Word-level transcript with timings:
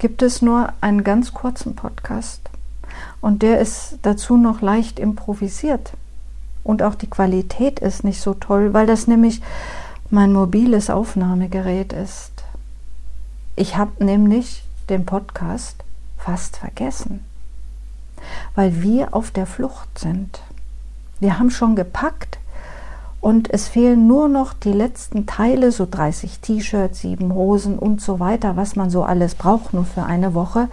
gibt 0.00 0.22
es 0.22 0.42
nur 0.42 0.72
einen 0.80 1.04
ganz 1.04 1.32
kurzen 1.32 1.76
Podcast. 1.76 2.40
Und 3.20 3.42
der 3.42 3.60
ist 3.60 3.98
dazu 4.02 4.36
noch 4.36 4.62
leicht 4.62 4.98
improvisiert. 4.98 5.92
Und 6.64 6.82
auch 6.82 6.96
die 6.96 7.08
Qualität 7.08 7.78
ist 7.78 8.02
nicht 8.02 8.20
so 8.20 8.34
toll, 8.34 8.74
weil 8.74 8.86
das 8.86 9.06
nämlich 9.06 9.40
mein 10.10 10.32
mobiles 10.32 10.90
Aufnahmegerät 10.90 11.92
ist. 11.92 12.32
Ich 13.56 13.76
habe 13.76 14.04
nämlich 14.04 14.64
den 14.88 15.06
Podcast 15.06 15.84
fast 16.18 16.56
vergessen, 16.56 17.24
weil 18.54 18.82
wir 18.82 19.14
auf 19.14 19.30
der 19.30 19.46
Flucht 19.46 19.98
sind. 19.98 20.40
Wir 21.20 21.38
haben 21.38 21.50
schon 21.50 21.76
gepackt, 21.76 22.38
und 23.20 23.52
es 23.52 23.68
fehlen 23.68 24.06
nur 24.06 24.28
noch 24.28 24.54
die 24.54 24.72
letzten 24.72 25.26
Teile, 25.26 25.72
so 25.72 25.86
30 25.90 26.40
T-Shirts, 26.40 27.00
sieben 27.00 27.34
Hosen 27.34 27.78
und 27.78 28.00
so 28.00 28.18
weiter, 28.18 28.56
was 28.56 28.76
man 28.76 28.88
so 28.88 29.02
alles 29.02 29.34
braucht, 29.34 29.74
nur 29.74 29.84
für 29.84 30.04
eine 30.04 30.34
Woche. 30.34 30.68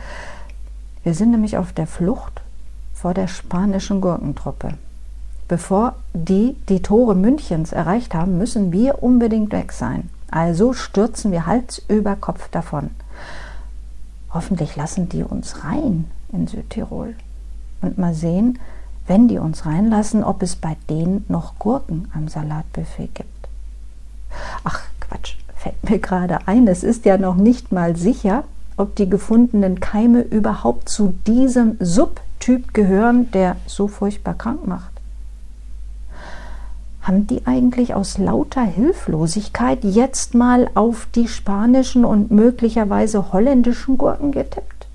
Wir 1.04 1.14
sind 1.14 1.32
nämlich 1.32 1.58
auf 1.58 1.74
der 1.74 1.88
Flucht 1.88 2.42
vor 2.94 3.14
der 3.14 3.28
spanischen 3.28 4.00
Gurkentruppe. 4.00 4.74
Bevor 5.48 5.96
die 6.14 6.56
die 6.68 6.82
Tore 6.82 7.16
Münchens 7.16 7.72
erreicht 7.72 8.14
haben, 8.14 8.38
müssen 8.38 8.72
wir 8.72 9.04
unbedingt 9.04 9.52
weg 9.52 9.72
sein. 9.72 10.10
Also 10.32 10.74
stürzen 10.74 11.32
wir 11.32 11.46
Hals 11.46 11.82
über 11.88 12.16
Kopf 12.16 12.50
davon. 12.50 12.90
Hoffentlich 14.34 14.76
lassen 14.76 15.10
die 15.10 15.24
uns 15.24 15.64
rein 15.64 16.06
in 16.32 16.48
Südtirol. 16.48 17.16
Und 17.82 17.98
mal 17.98 18.14
sehen, 18.14 18.60
wenn 19.08 19.28
die 19.28 19.40
uns 19.40 19.66
reinlassen, 19.66 20.24
ob 20.24 20.44
es 20.44 20.56
bei 20.56 20.76
denen 20.90 21.26
noch 21.30 21.58
Gurken 21.58 22.10
am 22.14 22.28
Salatbuffet 22.28 23.16
gibt. 23.16 23.48
Ach 24.64 24.82
Quatsch, 25.00 25.36
fällt 25.56 25.90
mir 25.90 26.00
gerade 26.00 26.48
ein, 26.48 26.68
es 26.68 26.84
ist 26.84 27.06
ja 27.06 27.18
noch 27.18 27.36
nicht 27.36 27.72
mal 27.72 27.96
sicher, 27.96 28.44
ob 28.76 28.96
die 28.96 29.10
gefundenen 29.10 29.80
Keime 29.80 30.22
überhaupt 30.22 30.90
zu 30.90 31.16
diesem 31.26 31.78
Subtyp 31.80 32.74
gehören, 32.74 33.32
der 33.32 33.56
so 33.66 33.88
furchtbar 33.88 34.36
krank 34.36 34.68
macht. 34.68 34.92
Haben 37.02 37.26
die 37.26 37.48
eigentlich 37.48 37.96
aus 37.96 38.18
lauter 38.18 38.64
Hilflosigkeit 38.64 39.84
jetzt 39.84 40.36
mal 40.36 40.70
auf 40.76 41.08
die 41.16 41.30
spanischen 41.30 42.04
und 42.04 42.32
möglicherweise 42.32 43.32
holländischen 43.32 43.98
Gurken 43.98 44.34
getippt? 44.34 44.88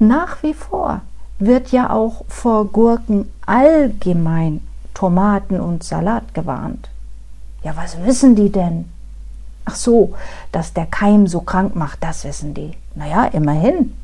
Nach 0.00 0.42
wie 0.42 0.54
vor 0.54 1.02
wird 1.46 1.72
ja 1.72 1.90
auch 1.90 2.24
vor 2.28 2.66
Gurken 2.66 3.30
allgemein, 3.46 4.60
Tomaten 4.94 5.60
und 5.60 5.82
Salat 5.82 6.34
gewarnt. 6.34 6.88
Ja, 7.62 7.76
was 7.76 8.02
wissen 8.04 8.36
die 8.36 8.50
denn? 8.50 8.86
Ach 9.64 9.74
so, 9.74 10.14
dass 10.52 10.74
der 10.74 10.86
Keim 10.86 11.26
so 11.26 11.40
krank 11.40 11.74
macht, 11.74 12.02
das 12.02 12.24
wissen 12.24 12.54
die. 12.54 12.72
Naja, 12.94 13.24
immerhin. 13.24 13.94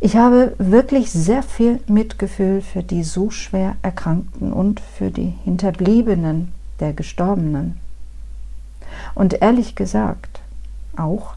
Ich 0.00 0.16
habe 0.16 0.54
wirklich 0.58 1.10
sehr 1.10 1.42
viel 1.42 1.80
Mitgefühl 1.86 2.60
für 2.60 2.82
die 2.82 3.04
so 3.04 3.30
schwer 3.30 3.76
Erkrankten 3.80 4.52
und 4.52 4.80
für 4.80 5.10
die 5.10 5.32
Hinterbliebenen 5.44 6.52
der 6.78 6.92
Gestorbenen. 6.92 7.80
Und 9.14 9.40
ehrlich 9.40 9.74
gesagt, 9.74 10.40
auch 10.96 11.34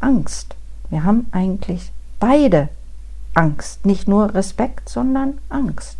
Angst. 0.00 0.56
Wir 0.90 1.04
haben 1.04 1.26
eigentlich 1.30 1.92
beide 2.18 2.68
Angst. 3.34 3.84
Nicht 3.84 4.08
nur 4.08 4.34
Respekt, 4.34 4.88
sondern 4.88 5.34
Angst. 5.48 5.98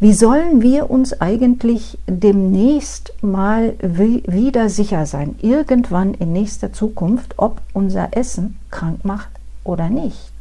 Wie 0.00 0.12
sollen 0.12 0.60
wir 0.60 0.90
uns 0.90 1.20
eigentlich 1.20 1.98
demnächst 2.06 3.12
mal 3.22 3.74
wieder 3.80 4.68
sicher 4.68 5.06
sein, 5.06 5.36
irgendwann 5.40 6.14
in 6.14 6.32
nächster 6.32 6.72
Zukunft, 6.72 7.34
ob 7.38 7.62
unser 7.72 8.08
Essen 8.16 8.58
krank 8.70 9.04
macht 9.04 9.30
oder 9.62 9.88
nicht? 9.88 10.32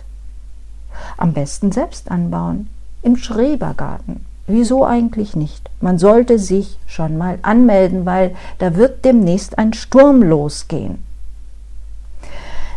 Am 1.17 1.33
besten 1.33 1.71
selbst 1.71 2.11
anbauen, 2.11 2.67
im 3.03 3.15
Schrebergarten. 3.15 4.25
Wieso 4.47 4.85
eigentlich 4.85 5.35
nicht? 5.35 5.69
Man 5.79 5.97
sollte 5.97 6.39
sich 6.39 6.77
schon 6.85 7.17
mal 7.17 7.39
anmelden, 7.43 8.05
weil 8.05 8.35
da 8.57 8.75
wird 8.75 9.05
demnächst 9.05 9.57
ein 9.57 9.73
Sturm 9.73 10.21
losgehen. 10.21 11.03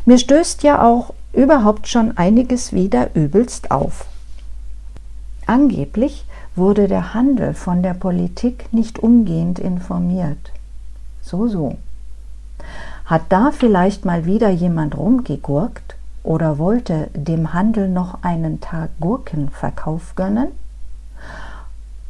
Mir 0.05 0.19
stößt 0.19 0.63
ja 0.63 0.85
auch 0.85 1.13
überhaupt 1.37 1.87
schon 1.87 2.17
einiges 2.17 2.73
wieder 2.73 3.15
übelst 3.15 3.71
auf. 3.71 4.07
Angeblich 5.47 6.25
wurde 6.57 6.89
der 6.89 7.15
Handel 7.15 7.55
von 7.55 7.83
der 7.83 7.95
Politik 7.95 8.73
nicht 8.73 8.99
umgehend 8.99 9.59
informiert. 9.59 10.51
So, 11.23 11.47
so. 11.47 11.77
Hat 13.05 13.23
da 13.29 13.53
vielleicht 13.53 14.05
mal 14.05 14.25
wieder 14.25 14.49
jemand 14.49 14.97
rumgegurkt 14.97 15.95
oder 16.25 16.59
wollte 16.59 17.09
dem 17.15 17.53
Handel 17.53 17.89
noch 17.89 18.23
einen 18.23 18.61
Tag 18.61 18.91
Gurkenverkauf 18.99 20.17
gönnen 20.17 20.49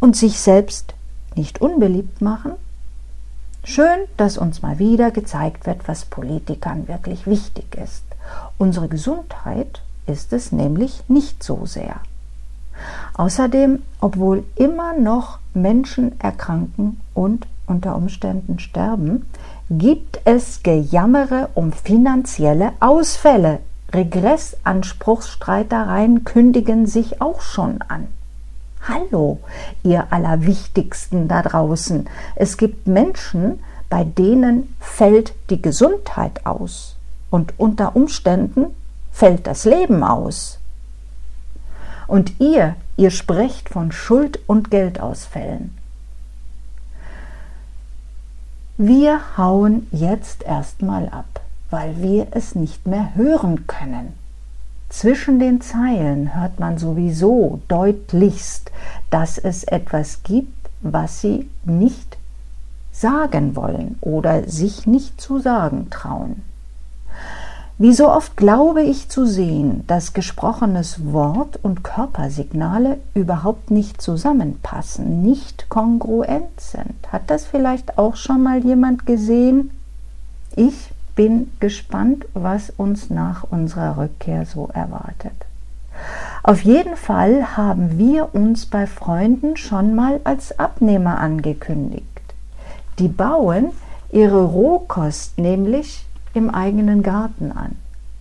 und 0.01 0.17
sich 0.17 0.39
selbst 0.39 0.95
nicht 1.35 1.61
unbeliebt 1.61 2.23
machen? 2.23 2.53
Schön, 3.69 4.07
dass 4.17 4.39
uns 4.39 4.63
mal 4.63 4.79
wieder 4.79 5.11
gezeigt 5.11 5.67
wird, 5.67 5.89
was 5.89 6.05
Politikern 6.05 6.87
wirklich 6.87 7.27
wichtig 7.27 7.75
ist. 7.75 8.05
Unsere 8.59 8.87
Gesundheit 8.87 9.83
ist 10.07 10.33
es 10.33 10.53
nämlich 10.53 11.03
nicht 11.09 11.43
so 11.43 11.67
sehr. 11.67 11.97
Außerdem, 13.15 13.83
obwohl 14.01 14.45
immer 14.55 14.93
noch 14.93 15.41
Menschen 15.53 16.13
erkranken 16.21 17.01
und 17.13 17.49
unter 17.67 17.97
Umständen 17.97 18.61
sterben, 18.61 19.27
gibt 19.69 20.21
es 20.25 20.63
Gejammere 20.63 21.49
um 21.55 21.73
finanzielle 21.73 22.71
Ausfälle. 22.79 23.59
Regressanspruchsstreitereien 23.93 26.23
kündigen 26.23 26.87
sich 26.87 27.21
auch 27.21 27.41
schon 27.41 27.83
an. 27.89 28.07
Hallo, 28.89 29.41
ihr 29.83 30.13
Allerwichtigsten 30.13 31.27
da 31.27 31.43
draußen. 31.43 32.09
Es 32.37 32.57
gibt 32.57 32.87
Menschen, 32.87 33.59
bei 33.89 34.05
denen 34.05 34.75
fällt 34.79 35.35
die 35.51 35.61
Gesundheit 35.61 36.47
aus 36.47 36.97
und 37.31 37.55
unter 37.59 37.97
Umständen 37.97 38.67
fällt 39.11 39.49
das 39.49 39.65
Leben 39.65 40.05
aus. 40.05 40.61
Und 42.07 42.39
ihr, 42.39 42.77
ihr 42.97 43.11
sprecht 43.11 43.71
von 43.71 43.91
Schuld- 43.91 44.39
und 44.47 44.71
Geldausfällen. 44.71 45.77
Wir 48.77 49.21
hauen 49.37 49.89
jetzt 49.91 50.45
erstmal 50.45 51.09
ab, 51.09 51.41
weil 51.71 52.01
wir 52.01 52.29
es 52.31 52.55
nicht 52.55 52.87
mehr 52.87 53.17
hören 53.17 53.67
können. 53.67 54.15
Zwischen 54.89 55.39
den 55.39 55.61
Zeilen 55.61 56.35
hört 56.35 56.61
man 56.61 56.79
sowieso 56.79 57.61
deutlichst, 57.69 58.71
dass 59.11 59.37
es 59.39 59.65
etwas 59.65 60.23
gibt, 60.23 60.71
was 60.81 61.21
sie 61.21 61.51
nicht 61.65 62.17
sagen 62.93 63.57
wollen 63.57 63.99
oder 64.01 64.49
sich 64.49 64.87
nicht 64.87 65.21
zu 65.21 65.39
sagen 65.39 65.91
trauen. 65.91 66.43
Wie 67.79 67.93
so 67.93 68.09
oft 68.09 68.39
glaube 68.39 68.83
ich 68.83 69.11
zu 69.11 69.27
sehen, 69.27 69.85
dass 69.87 70.15
gesprochenes 70.15 71.13
Wort 71.13 71.59
und 71.63 71.85
Körpersignale 71.85 72.97
überhaupt 73.13 73.71
nicht 73.71 74.01
zusammenpassen, 74.01 75.21
nicht 75.21 75.69
kongruent 75.69 76.59
sind. 76.59 76.95
Hat 77.13 77.29
das 77.29 77.45
vielleicht 77.45 77.99
auch 77.99 78.17
schon 78.17 78.43
mal 78.43 78.65
jemand 78.65 79.05
gesehen? 79.05 79.73
Ich 80.55 80.91
bin 81.17 81.51
gespannt, 81.59 82.27
was 82.35 82.71
uns 82.71 83.11
nach 83.11 83.43
unserer 83.51 83.97
Rückkehr 83.97 84.47
so 84.47 84.69
erwartet. 84.73 85.33
Auf 86.45 86.61
jeden 86.63 86.97
Fall 86.97 87.57
haben 87.57 87.99
wir 87.99 88.35
uns 88.35 88.67
bei 88.67 88.87
Freunden 88.87 89.57
schon 89.57 89.95
mal 89.97 90.21
als 90.23 90.59
Abnehmer 90.59 91.19
angekündigt. 91.19 92.05
Die 93.01 93.09
bauen 93.09 93.71
ihre 94.13 94.45
Rohkost 94.45 95.39
nämlich 95.39 96.07
im 96.35 96.51
eigenen 96.51 97.03
Garten 97.03 97.51
an 97.51 97.75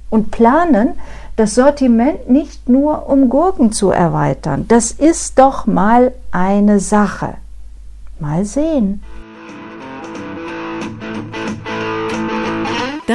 und 0.09 0.31
planen, 0.31 0.94
das 1.36 1.56
Sortiment 1.56 2.30
nicht 2.30 2.69
nur 2.69 3.09
um 3.09 3.30
Gurken 3.30 3.71
zu 3.74 3.91
erweitern. 3.91 4.65
Das 4.68 4.91
ist 4.91 5.38
doch 5.38 5.65
mal 5.65 6.13
eine 6.31 6.80
Sache. 6.80 7.36
Mal 8.19 8.45
sehen. 8.45 9.03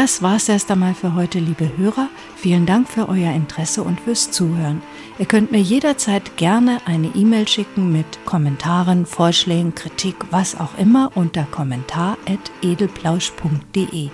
Das 0.00 0.22
war's 0.22 0.48
erst 0.48 0.70
einmal 0.70 0.94
für 0.94 1.14
heute, 1.14 1.38
liebe 1.38 1.76
Hörer. 1.76 2.08
Vielen 2.34 2.64
Dank 2.64 2.88
für 2.88 3.10
euer 3.10 3.34
Interesse 3.34 3.82
und 3.82 4.00
fürs 4.00 4.30
Zuhören. 4.30 4.80
Ihr 5.18 5.26
könnt 5.26 5.52
mir 5.52 5.60
jederzeit 5.60 6.38
gerne 6.38 6.78
eine 6.86 7.08
E-Mail 7.08 7.46
schicken 7.46 7.92
mit 7.92 8.06
Kommentaren, 8.24 9.04
Vorschlägen, 9.04 9.74
Kritik, 9.74 10.16
was 10.30 10.58
auch 10.58 10.78
immer 10.78 11.10
unter 11.16 11.42
kommentar.edelplausch.de. 11.42 14.08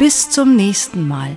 Bis 0.00 0.28
zum 0.28 0.56
nächsten 0.56 1.06
Mal. 1.06 1.36